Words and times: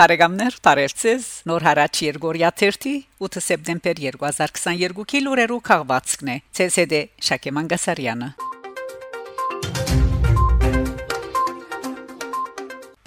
Բարեկամներ, 0.00 0.54
բարերձես։ 0.64 1.24
Նոր 1.50 1.64
հարաճ 1.66 1.98
Երգորիա 2.06 2.50
30 2.56 2.92
8 3.26 3.42
սեպտեմբեր 3.44 3.98
2022-ի 4.00 5.20
լուրերու 5.26 5.58
քաղվածքն 5.66 6.30
է։ 6.32 6.36
ՑՍԴ 6.64 7.00
Շակե 7.28 7.52
Մանգասարյանը։ 7.58 8.28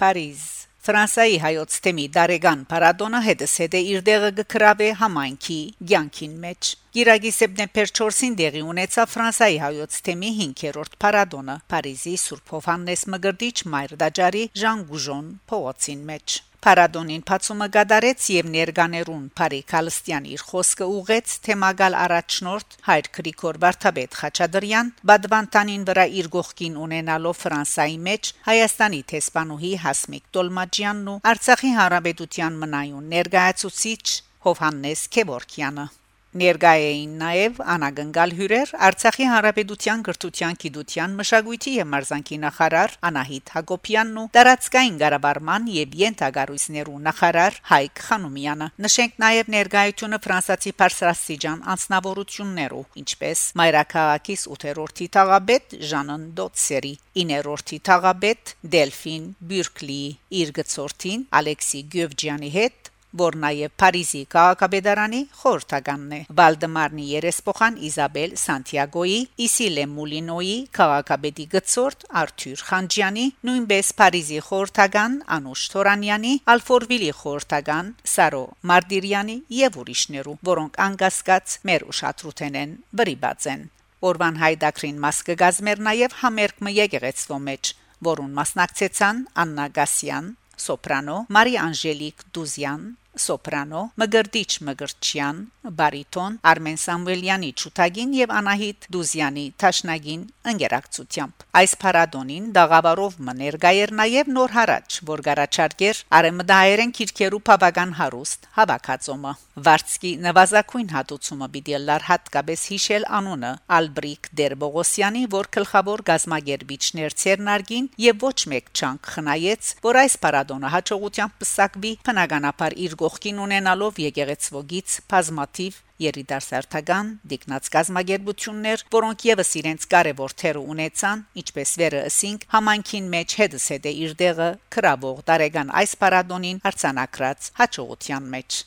Փարիզ 0.04 0.46
Ֆրանսայի 0.84 1.36
հայոց 1.40 1.80
թեմի 1.88 2.06
Դարեգան 2.14 2.64
Պարադոնը 2.70 3.20
հետսեդե 3.26 3.82
իր 3.90 4.06
դեղը 4.06 4.30
գկրավե 4.38 4.88
համայնքի 5.02 5.60
ցանկին 5.90 6.34
մեջ 6.46 6.72
Գիրագի 6.94 7.34
սեպտեմբեր 7.40 7.94
4-ին 7.98 8.34
դեղի 8.44 8.64
ունեցավ 8.70 9.14
Ֆրանսայի 9.16 9.60
հայոց 9.64 10.00
թեմի 10.06 10.34
5-րդ 10.44 10.98
Պարադոնը 11.02 11.60
Փարիզի 11.74 12.16
Սուրբ 12.28 12.56
Հովհաննես 12.58 13.06
Մգրդիչ 13.16 13.56
Մայր 13.74 14.00
Դաջարի 14.04 14.48
Ժան 14.62 14.90
Գուժոն 14.92 15.30
փողոցին 15.50 16.10
մեջ 16.12 16.42
Փարադոնին 16.64 17.22
փացումը 17.28 17.66
գդարեց 17.74 18.26
եւ 18.32 18.46
ներկաներուն 18.52 19.24
Փարի 19.36 19.58
Քալստյան 19.68 20.28
իր 20.32 20.44
խոսքը 20.50 20.86
ուղեց 20.98 21.32
թեմագալ 21.44 21.96
առաջնորդ 22.04 22.76
Հայր 22.86 23.08
Գրիգոր 23.18 23.58
Վարդապետ 23.64 24.16
Խաչատրյան 24.20 24.92
Բադվանտանին 25.10 25.84
վրա 25.90 26.06
իր 26.20 26.30
գողքին 26.36 26.78
ունենալով 26.84 27.42
Ֆրանսայի 27.44 27.98
մեջ 28.06 28.30
Հայաստանի 28.48 29.00
տեսփանուհի 29.12 29.72
Հասմիկ 29.84 30.24
Տոլմաջյանն 30.38 31.10
ու 31.12 31.18
Արցախի 31.34 31.74
հանրապետության 31.80 32.56
մնայուն 32.64 33.12
ներկայացուցիչ 33.12 34.06
Հովհաննես 34.48 35.04
Քևորքյանը 35.18 35.86
Ներկայ 36.34 36.80
էին 36.84 37.12
նաև 37.20 37.58
անագնգալ 37.74 38.32
հյուրեր 38.34 38.70
Արցախի 38.86 39.26
Հանրապետության 39.30 40.00
գրթության, 40.08 40.56
գիտության, 40.64 41.12
մշակույթի 41.20 41.74
եւ 41.74 41.86
մարզանկի 41.92 42.38
նախարար 42.44 42.94
Անահիտ 43.08 43.52
Հակոբյանն 43.54 44.16
ու 44.18 44.24
Տարածքային 44.34 44.96
Ղարաբաղման 45.04 45.68
եւ 45.74 45.94
Յենթագարույցներու 46.00 46.96
նախարար 47.04 47.58
Հայկ 47.70 48.02
Խանոմյանը։ 48.08 48.68
Նշենք 48.82 49.14
նաև 49.24 49.52
ներկայությունը 49.54 50.18
ֆրանսացի 50.26 50.72
Փարսրասիջան 50.82 51.62
անձնավորություններու, 51.74 52.82
ինչպես 53.04 53.44
Մայրաքաղաքիս 53.62 54.48
8-րդի 54.58 55.08
թաղաբեդ 55.14 55.76
Ժանն 55.94 56.26
Դոցերի, 56.42 56.94
9-րդի 57.22 57.78
թաղաբեդ 57.90 58.56
Դելֆին 58.74 59.30
Բյուրկլի, 59.54 60.02
իր 60.42 60.52
գծորտին 60.58 61.24
Ալեքսի 61.44 61.86
Գյուվջյանի 61.94 62.52
հետ 62.58 62.90
որ 63.20 63.36
նաև 63.42 63.72
Փարիզի 63.80 64.20
քաղաքապետարանի 64.34 65.20
խորհրդականն 65.40 66.14
է 66.16 66.20
Վալդեմարնի 66.40 67.04
երեսփոխան 67.10 67.76
Իզաբել 67.88 68.34
Սանտիագոյի 68.42 69.20
Իսիլե 69.46 69.84
Մուլինոյի 69.94 70.56
քաղաքապետի 70.78 71.46
գծորտ 71.54 72.06
Արթուր 72.22 72.64
Խանջյանի 72.70 73.26
նույնպես 73.48 73.92
Փարիզի 74.00 74.40
խորհրդական 74.48 75.14
Անուշ 75.38 75.62
Թորանյանի 75.74 76.34
Ալֆորվիլի 76.54 77.12
խորհրդական 77.20 77.94
Սարո 78.14 78.42
Մարտիրյանի 78.72 79.38
եւ 79.60 79.78
ուրիշներու 79.84 80.36
որոնք 80.50 80.82
անկասկած 80.88 81.56
մեր 81.70 81.86
ուշադրութեն 81.94 82.60
են 82.64 82.76
վրիբած 83.00 83.48
են 83.54 83.64
Օրվան 84.04 84.40
հայդակրին 84.42 84.98
մաս 85.00 85.18
կգազմեր 85.30 85.78
նաև 85.86 86.16
համերգը 86.24 86.72
եկեղեցվո 86.78 87.38
մեջ 87.44 87.70
որուն 88.04 88.34
մասնակցեցան 88.38 89.22
Աննա 89.44 89.66
Գասյան 89.78 90.26
սոպրանո 90.64 91.16
Մարի 91.36 91.56
Անժելիկ 91.62 92.26
Դուզյան 92.36 92.84
սոպրանո 93.20 93.82
Մգրտիչ 94.00 94.50
Մգրտչյան 94.68 95.40
բարիտոն 95.78 96.38
Արմեն 96.50 96.78
Սամվելյանի 96.82 97.50
ճուտագին 97.62 98.14
եւ 98.18 98.32
Անահիտ 98.38 98.88
Դուզյանի 98.94 99.44
Թաշնագին 99.62 100.24
ընկերակցությամբ 100.52 101.44
այս 101.60 101.74
փառատոնին 101.84 102.48
դաղավարով 102.58 103.16
մներգայեր 103.28 103.94
նաեւ 104.00 104.30
նոր 104.34 104.54
հարաճ 104.58 104.98
որ 105.10 105.22
գարաչարգեր 105.28 106.02
արեմդայերեն 106.18 106.94
քիրքերու 106.98 107.42
բավական 107.48 107.94
հարուստ 108.00 108.48
հավաքածոմը 108.58 109.34
Վարդսկի 109.64 110.10
նվազագույն 110.24 110.88
հատուցումը 110.94 111.48
պիտի 111.54 111.78
լար 111.86 112.04
հատկապես 112.08 112.62
հիշել 112.74 113.04
անունը 113.18 113.52
Ալբրիկ 113.78 114.28
Դերբոգոսյանի 114.40 115.22
որ 115.34 115.48
գլխավոր 115.56 116.02
գազմագերբիչներ 116.10 117.16
ցերնարգին 117.22 117.88
եւ 118.04 118.24
ոչ 118.24 118.38
մեկ 118.54 118.72
չանք 118.74 119.10
խնայեց 119.14 119.70
որ 119.86 120.00
այս 120.02 120.16
փառատոնը 120.24 120.72
հաջողությամբ 120.74 121.38
պսակվի 121.44 121.92
բնականաբար 122.08 122.76
իր 122.84 122.96
գողքին 123.04 123.40
ունենալով 123.44 123.98
եկեղեցվոգից 124.00 124.94
բազմաթիվ 125.12 125.80
երիտասարդական 126.04 127.10
դիկնած 127.30 127.70
գազագերբություններ, 127.74 128.84
որոնք 128.96 129.24
եւս 129.28 129.52
իրենց 129.60 129.86
կարևոր 129.94 130.36
թերը 130.42 130.64
ունեցան, 130.74 131.24
ինչպես 131.44 131.76
վերը 131.84 132.02
ասինք, 132.08 132.50
համանքին 132.56 133.08
մեջ 133.14 133.38
հետս 133.44 133.70
հետե 133.76 133.96
իր 134.08 134.20
դեղը 134.24 134.52
քրավող 134.76 135.24
տարեգան 135.30 135.74
այս 135.84 135.98
պարադոնին 136.04 136.62
արցանակրած 136.72 137.50
հաջողության 137.60 138.30
մեջ 138.36 138.64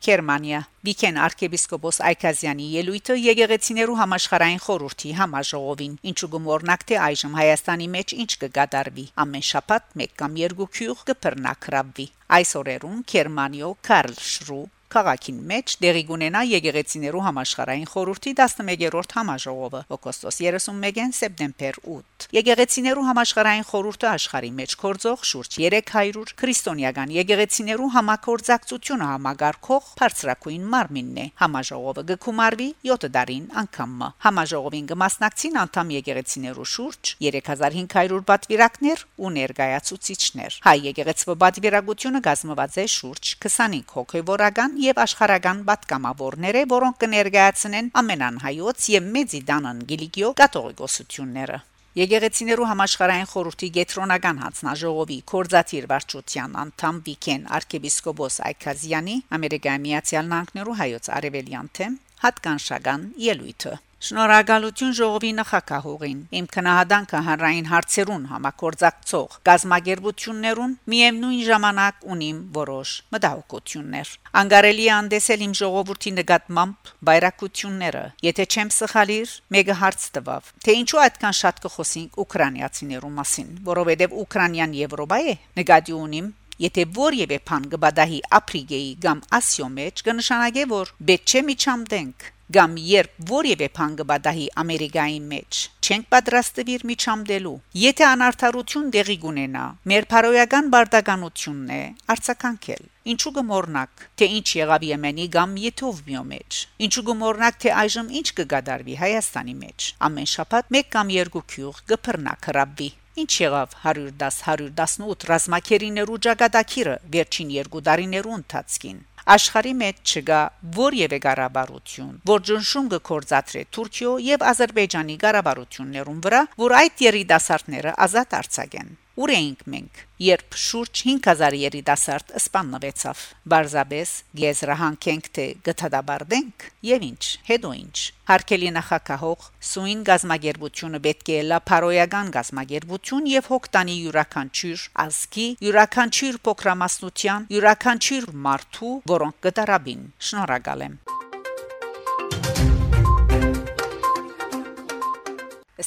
Գերմանիա 0.00 0.58
Վիկեն 0.86 1.18
arczepiskopos 1.20 1.98
Այքազյանի 2.08 2.68
ելույթը 2.74 3.16
եկեղեցիներու 3.20 3.96
համաշխարհային 3.98 4.62
խորհրդի 4.66 5.12
համաժողովին 5.18 5.98
ինչու 6.12 6.30
գումորնակ 6.34 6.86
թե 6.88 6.98
այժմ 7.10 7.36
Հայաստանի 7.40 7.88
մեջ 7.98 8.14
ինչ 8.24 8.30
կգադարվի 8.44 9.06
ամեն 9.24 9.46
շաբաթ 9.50 9.94
մեկ 10.00 10.18
կամ 10.24 10.40
երկու 10.40 10.70
քյուղ 10.80 11.06
կբռնակրավվի 11.10 12.06
այս 12.40 12.56
օրերուն 12.64 13.02
Գերմանիո 13.12 13.72
Կարլ 13.90 14.16
Շրու 14.30 14.64
Քաղաքին 14.90 15.36
մեջ 15.46 15.72
դեղի 15.84 16.00
կունենա 16.08 16.40
եկեղեցիներու 16.50 17.20
համաշխարհային 17.22 17.88
խորհրդի 17.90 18.30
11-րդ 18.40 19.12
համաժողովը 19.20 19.82
օգոստոս 19.94 20.38
31-ին 20.42 21.12
սեպտեմբեր 21.14 21.76
8 21.92 22.26
Եկեղեցիներու 22.34 23.04
համաշխարհային 23.06 23.66
խորհուրդը 23.70 24.08
աշխարհի 24.10 24.50
մեջ 24.56 24.74
կորձող 24.80 25.22
շուրջ 25.30 25.54
300 25.60 26.34
քրիստոնեական 26.42 27.14
եկեղեցիներու 27.14 27.90
համակորձակցությունը 27.94 29.08
համագարկող 29.10 29.86
բարձրակույն 30.00 30.66
մարմինն 30.74 31.22
է 31.22 31.26
համաժողովը 31.44 32.04
գկումարվի 32.10 32.68
7 32.90 33.10
դարին 33.14 33.46
անգամը 33.62 34.10
համաժողովին 34.26 34.90
կմասնակցին 34.90 35.60
անդամ 35.62 35.94
եկեղեցիներու 36.00 36.68
շուրջ 36.74 37.14
3500 37.30 38.20
պատվիրակներ 38.30 39.06
ու 39.22 39.32
ներկայացուցիչներ 39.38 40.60
հայ 40.66 40.76
եկեղեցվո 40.90 41.38
պատվիրակությունը 41.46 42.24
գազմված 42.26 42.78
է 42.80 42.86
շուրջ 42.98 43.34
25 43.46 43.96
հոգեվորական 44.00 44.79
եւ 44.80 45.00
աշխարհական 45.04 45.58
պատգամավորները, 45.70 46.62
որոնք 46.70 47.00
կներկայացնեն 47.04 47.90
ամենանհայոց 48.00 48.86
եւ 48.94 49.10
մեծիդանան 49.16 49.82
Գիլիգիո 49.90 50.30
կաթողիկոսությունները։ 50.40 51.58
Եկեղեցիներու 52.00 52.68
համաշխարհային 52.70 53.28
խորհրդի 53.32 53.68
գետրոնական 53.76 54.40
հանձնաժողովի 54.44 55.18
կորզաթիր 55.32 55.88
վարչության 55.90 56.56
անդամ 56.64 57.02
Վիկեն 57.10 57.44
arczepiskopos 57.58 58.38
Այքազյանի 58.46 59.18
Ամերիկայի 59.40 59.84
Միացյալ 59.90 60.32
Նահանգներու 60.32 60.80
հայոց 60.84 61.12
արևելյան 61.18 61.70
թեմ 61.80 62.00
հատկանշական 62.24 63.06
ելույթը 63.26 63.76
Շնորհակալություն 64.00 64.92
ժողովի 64.96 65.30
նախակահողին։ 65.36 66.20
Իմ 66.38 66.46
քնահանդանքը 66.54 67.18
հանրային 67.26 67.66
հարցերուն 67.68 68.22
համակորձակցող 68.30 69.34
գազագերբություններուն 69.48 70.72
միևնույն 70.92 71.42
ժամանակ 71.48 72.06
ունիմ 72.14 72.38
որոշ 72.54 72.94
մտահոգություններ։ 73.16 74.14
Անգարելի 74.40 74.88
անդեսել 74.96 75.44
իմ 75.46 75.54
ժողովրդի 75.60 76.14
նկատմամբ 76.16 76.90
բայրակությունները։ 77.10 78.04
Եթե 78.30 78.48
չեմ 78.48 78.74
սխալիր, 78.80 79.36
մեկը 79.60 79.78
հարց 79.84 80.08
տվավ, 80.16 80.50
թե 80.64 80.78
ինչու 80.80 81.04
այդքան 81.04 81.38
շատ 81.44 81.62
կխոսենք 81.68 82.20
ուկրաինացիներու 82.24 83.14
մասին, 83.20 83.54
որովհետև 83.68 84.18
Ուկրաինան 84.24 84.76
Եվրոպա 84.80 85.22
է։ 85.28 85.38
Նկատի 85.60 86.00
ունիմ 86.00 86.36
Եթե 86.60 86.82
որևէ 86.96 87.36
բան 87.48 87.68
գբադահի 87.72 88.18
ապրիգեի 88.36 88.90
կամ 89.04 89.22
ասիո 89.38 89.68
մեջ 89.76 90.02
կնշանակե 90.08 90.64
որ 90.72 90.90
բետ 91.08 91.32
չէ 91.32 91.40
միջամդենք 91.46 92.26
կամ 92.54 92.72
երբ 92.82 93.18
որևէ 93.30 93.66
բան 93.76 93.92
կբադահի 94.00 94.46
Ամերիկայի 94.62 95.18
մեջ 95.32 95.58
չենք 95.86 96.06
պատրաստվիր 96.14 96.84
միջամդելու 96.90 97.52
եթե 97.82 98.06
անարթարություն 98.06 98.88
դեղի 98.96 99.16
կունենա 99.24 99.64
մեր 99.92 100.06
փարոյական 100.12 100.70
բարդականությունն 100.74 101.70
է 101.76 101.82
արցականքել 102.14 102.88
ինչու 103.14 103.34
գմորնակ 103.38 104.06
թե 104.20 104.30
ինչ 104.38 104.48
եղավ 104.60 104.86
Եմենի 104.90 105.26
կամ 105.36 105.52
Եթովմիո 105.66 106.24
մեջ 106.32 106.62
ինչու 106.86 107.04
գմորնակ 107.10 107.60
թե 107.64 107.76
այժմ 107.84 108.10
ինչ 108.20 108.26
կգադարվի 108.40 108.98
Հայաստանի 109.04 109.54
մեջ 109.60 109.90
ամեն 110.10 110.32
շաբաթ 110.34 110.74
մեկ 110.78 110.90
կամ 110.96 111.14
երկու 111.20 111.46
քյուղ 111.54 111.84
կփռնա 111.92 112.34
քրաբվի 112.48 112.90
Ինչ 113.20 113.32
եղավ 113.42 113.72
110-118 113.82 115.24
ռազմակերիներու 115.30 116.18
ճակատագիրը 116.26 116.92
վերջին 117.14 117.48
երկու 117.56 117.82
տարիներու 117.88 118.36
ընթացքին 118.36 119.00
աշխարի 119.34 119.74
մեջ 119.80 120.14
չկա 120.20 120.40
որևէ 120.76 121.18
ղարաբարություն, 121.26 122.14
որ 122.30 122.42
ճնշում 122.50 122.90
կկործածրե 122.94 123.62
Թուրքիո 123.76 124.14
եւ 124.30 124.46
Ադրբեջանի 124.50 125.16
ղարաբարություններուն 125.24 126.24
վրա, 126.26 126.42
որ 126.64 126.76
այդ 126.80 127.04
երիտասարդները 127.10 127.94
ազատ 128.06 128.36
արձակեն։ 128.40 128.90
Ուր 129.20 129.30
էինք 129.34 129.62
մենք, 129.68 129.98
երբ 130.24 130.54
շուրջ 130.56 131.00
5000 131.04 131.56
երիտասարդ 131.60 132.30
սպաննվեցավ։ 132.40 133.24
Բարզաբես 133.52 134.12
գեզրահանքենք 134.40 135.28
թե 135.36 135.44
գտադաբարդենք 135.66 136.64
եւ 136.88 137.04
ինչ, 137.08 137.24
հետո 137.50 137.72
ինչ։ 137.80 137.98
Հարկելի 138.30 138.70
նախակահող 138.78 139.44
Սուին 139.72 140.00
գազագերբությունը 140.08 141.02
պետք 141.08 141.32
է 141.36 141.38
լա 141.50 141.60
փարոյական 141.68 142.32
գազագերբություն 142.38 143.28
եւ 143.34 143.52
հոգտանի 143.52 143.98
յուրաքանչյուր 144.06 144.88
ազգի 145.04 145.46
յուրաքանչյուր 145.68 146.40
փոքրամասնության 146.48 147.48
յուրաքանչյուր 147.60 148.32
մարդու, 148.48 148.96
որոնք 149.12 149.40
կդարաբին։ 149.50 150.10
Շնորհակալ 150.30 150.88
եմ։ 150.88 150.98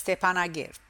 Ստեփանագերտ 0.03 0.82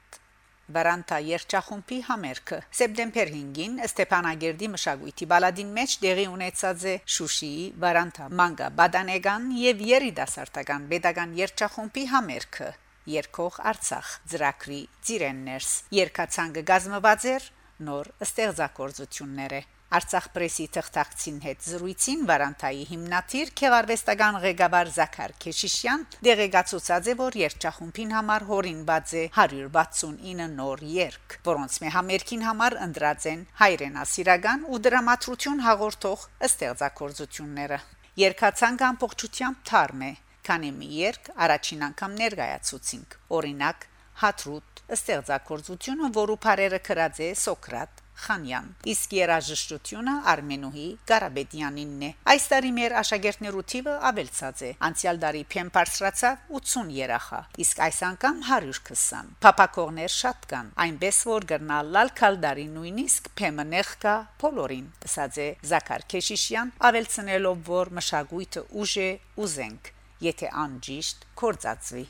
Վարանտա 0.72 1.16
երչախումբի 1.28 1.96
համերգը 2.06 2.58
սեպտեմբեր 2.78 3.32
5-ին 3.34 3.74
Ստեփանագերդի 3.84 4.68
մշակույթի 4.74 5.28
բալադին 5.32 5.74
մեջ 5.78 5.96
դեղի 6.04 6.24
ունեցած 6.34 6.86
է 6.88 6.94
Շուշիի 7.16 7.66
Վարանտա 7.84 8.28
մանգա 8.40 8.70
բադանեգան 8.78 9.50
եւ 9.60 9.84
երիտասարդական 9.90 10.88
pedagogan 10.94 11.36
երչախումբի 11.42 12.04
համերգը 12.14 12.70
երկող 13.12 13.60
Արցախ 13.74 14.14
ծրակրի 14.32 14.80
ծիրեններս 15.04 15.70
երկացանգը 16.00 16.64
գազմված 16.72 17.28
էր 17.34 17.48
նոր 17.84 18.10
ստեղծագործությունները 18.24 19.60
Արցախ 19.94 20.24
պրեսի 20.34 20.64
թղթակցին 20.74 21.36
հետ 21.44 21.66
զրույցին 21.68 22.22
Վարանտայի 22.28 22.84
հիմնադիր 22.88 23.50
Քեղարվեստական 23.60 24.38
ղեկավար 24.44 24.90
Զաքար 24.94 25.34
Քեշիշյան 25.44 26.06
դեղեկացուցած 26.26 27.10
է, 27.12 27.14
որ 27.20 27.36
երգչախումբին 27.40 28.14
համար 28.16 28.46
հորինված 28.48 29.14
է 29.14 29.24
169 29.36 30.48
նոր 30.56 30.84
երգ, 30.94 31.36
որոնց 31.46 31.78
մե 31.84 31.92
համերգին 31.94 32.44
համար 32.48 32.78
ընդրած 32.88 33.26
են 33.34 33.46
հայրենասիրական 33.62 34.66
ու 34.74 34.82
դրամատրություն 34.88 35.64
հաղորդող 35.68 36.28
ստեղծագործությունները։ 36.50 37.80
Երկացանկ 38.24 38.86
ամբողջությամբ 38.88 39.64
թարմ 39.70 40.06
է, 40.08 40.12
քանի 40.48 40.70
մի 40.78 40.88
երգ 41.04 41.34
առաջին 41.44 41.84
անգամ 41.90 42.16
ներկայացուցինք։ 42.24 43.18
Օրինակ, 43.38 43.90
Հատրուտ 44.14 44.82
ստեղծագործությունը, 44.94 46.10
որը 46.14 46.36
բարերը 46.44 46.80
գրած 46.86 47.20
է 47.24 47.30
Սոկրատ 47.40 48.03
Խանյան։ 48.14 48.66
Իսկ 48.92 49.14
երաժշտությունը 49.18 50.12
Արմենուհի 50.30 50.86
Ղարաբեդյանինն 51.10 52.04
է։ 52.06 52.10
Այս 52.30 52.46
տարի 52.52 52.70
մեր 52.78 52.94
աշակերտներու 53.00 53.64
թիվը 53.72 53.94
ավելցած 54.10 54.62
է։ 54.64 54.70
Անցյալ 54.88 55.20
տարի 55.24 55.42
փեմ 55.54 55.72
բարձրացավ 55.74 56.54
80 56.60 56.92
երախա, 56.94 57.40
իսկ 57.64 57.82
այս 57.88 57.98
անգամ 58.08 58.40
120։ 58.48 59.34
Փապակողներ 59.44 60.14
շատ 60.14 60.48
կան, 60.54 60.72
այնպես 60.86 61.20
որ 61.34 61.48
գրնալ 61.52 61.92
լալ 61.98 62.14
քալդարի 62.22 62.66
նույնիսկ 62.78 63.30
փեմը 63.42 63.68
նեղկա 63.74 64.16
բոլորին։ 64.44 64.88
Ասած 65.10 65.38
է 65.44 65.48
Զաքար 65.74 66.08
Քեշիշյան, 66.14 66.74
ավելցնելով 66.88 67.62
որ 67.74 67.94
մշակույթը 67.98 68.66
ուժ 68.84 68.98
է 69.04 69.10
ուզենք, 69.44 69.94
եթե 70.30 70.52
անջիշտ 70.64 71.26
կորցածվի։ 71.44 72.06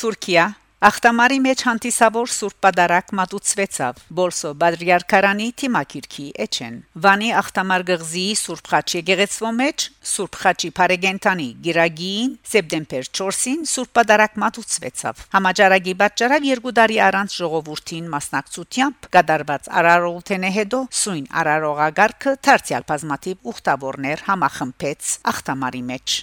Թուրքիա 0.00 0.44
Ախտամարի 0.80 1.36
մեջ 1.44 1.62
հանդիսավոր 1.66 2.30
Սուրբ 2.32 2.54
Պատարակ 2.64 3.10
մատուցվեցավ 3.18 3.98
Բոլսո 4.16 4.52
Բադրիարքարանի 4.62 5.48
թիմակիրքի 5.60 6.24
էջեն 6.44 6.78
Վանի 7.04 7.28
Ախտամար 7.40 7.84
գղզի 7.90 8.22
Սուրբ 8.40 8.70
Խաչ 8.72 8.86
եկեղեցվո 8.94 9.50
մեջ 9.58 9.86
Սուրբ 10.12 10.40
Խաչի 10.40 10.72
Փարեգենտանի 10.80 11.48
Գիրագին 11.68 12.32
սեպտեմբեր 12.54 13.12
4-ին 13.20 13.68
Սուրբ 13.76 13.94
Պատարակ 14.00 14.40
մատուցվեցավ 14.40 15.24
Համաճարակի 15.36 15.96
պատճառով 16.00 16.48
երկու 16.48 16.76
տարի 16.80 17.00
առանց 17.10 17.38
ժողովրդին 17.44 18.12
մասնակցությամբ 18.16 19.10
կդարված 19.20 19.72
արարողութենե 19.84 20.56
հետո 20.56 20.84
սույն 21.04 21.32
արարողագարքը 21.44 22.38
դարձյալ 22.48 22.88
բազմատիպ 22.88 23.52
ուխտավորներ 23.52 24.28
համախմբեց 24.32 25.16
Ախտամարի 25.34 25.84
մեջ 25.92 26.22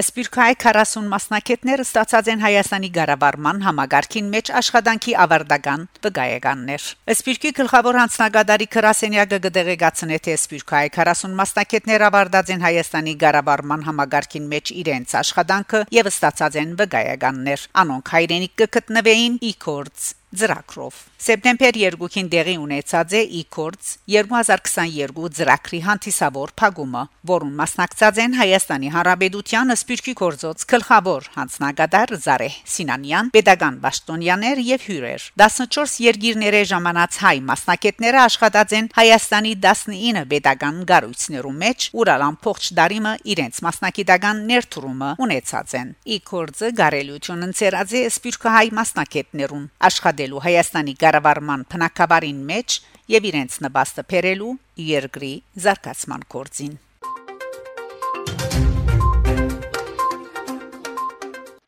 Սպիրկայի 0.00 0.54
40 0.56 1.02
մասնակիցները 1.12 1.84
ստացած 1.84 2.28
են 2.32 2.40
Հայաստանի 2.40 2.88
Ղարաբարման 2.94 3.58
համագարքին 3.66 4.30
մեջ 4.32 4.50
աշխատանքի 4.60 5.12
ավարտական 5.24 5.82
վկայականներ։ 6.06 6.86
Սպիրկի 7.12 7.52
գլխավոր 7.58 7.98
հանձնագետարի 8.00 8.68
Քրասենյակը 8.76 9.40
գդեգացնե 9.48 10.20
թե 10.28 10.38
Սպիրկայի 10.38 10.92
40 10.96 11.36
մասնակիցները 11.42 12.08
ավարտած 12.08 12.54
են 12.56 12.66
Հայաստանի 12.68 13.14
Ղարաբարման 13.26 13.86
համագարքին 13.90 14.48
մեջ 14.56 14.74
իրենց 14.80 15.14
աշխատանքը 15.20 15.84
եւ 16.00 16.10
ստացած 16.14 16.58
են 16.64 16.74
վկայականներ։ 16.80 17.68
Անոնք 17.84 18.16
հայրենիք 18.16 18.58
կգտնվեին 18.64 19.38
Իքորց 19.52 20.10
ծրակրով 20.36 21.02
Սեպտեմբեր 21.22 21.76
2-ին 21.94 22.28
դեղի 22.32 22.52
ունեցած 22.58 23.12
է 23.14 23.20
Իքորց 23.38 23.90
2022 24.10 25.28
ծրակրի 25.36 25.78
հանդիսավոր 25.84 26.52
փակումը, 26.58 27.02
որուն 27.30 27.52
մասնակցած 27.60 28.16
են 28.24 28.34
Հայաստանի 28.40 28.88
Հանրապետության 28.94 29.74
Սպիրկի 29.76 30.14
կորձոց 30.18 30.64
գլխավոր 30.72 31.28
հանձնագետար 31.36 32.14
Զարե 32.24 32.48
Սինանյան, 32.72 33.30
pedagogan 33.36 33.78
Բաշտոնյաներ 33.84 34.62
եւ 34.66 34.86
հյուրեր։ 34.88 35.28
14 35.44 35.94
երկիրների 36.06 36.64
ժամանած 36.72 37.20
հայ 37.22 37.36
մասնակիցները 37.52 38.20
աշխատած 38.26 38.74
են 38.82 38.90
Հայաստանի 38.98 39.54
19 39.62 40.26
pedagogan 40.32 40.82
գարույցներու 40.90 41.54
մեջ, 41.62 41.88
ուրալ 42.02 42.26
ամբողջ 42.32 42.68
դարիմը 42.82 43.14
իրենց 43.30 43.62
մասնակիտական 43.68 44.42
ներդրումը 44.50 45.14
ունեցած 45.22 45.78
են։ 45.78 45.94
Իքորձը 46.18 46.74
գարելություն 46.82 47.46
ընծերած 47.52 47.96
է 48.02 48.04
Սպիրկահայ 48.10 48.66
մասնակիցներուն 48.82 49.64
աշխատել 49.92 50.21
աշխատելու 50.22 50.42
Հայաստանի 50.46 50.92
ղարավարման 51.02 51.62
փնակավարին 51.72 52.40
մեջ 52.46 52.76
եւ 53.10 53.26
իրենց 53.30 53.52
նպաստը 53.66 54.02
բերելու 54.12 54.52
երկրի 54.86 55.32
զարգացման 55.64 56.22
կորձին։ 56.34 56.74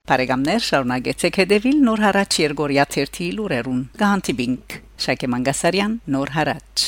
Բարեկամներ 0.05 0.65
շարունակեցեք 0.69 1.39
հետևել 1.43 1.79
Նոր 1.89 2.05
հարաճ 2.06 2.41
Երգորիա 2.45 2.85
1 3.05 3.23
լուրերուն։ 3.39 3.81
Գահանտիբինգ 4.05 4.81
Շակե 5.06 5.33
Մանգասարյան 5.35 5.97
Նոր 6.15 6.35
հարաճ 6.39 6.84